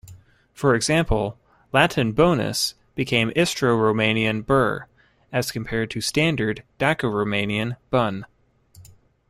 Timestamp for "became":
2.95-3.29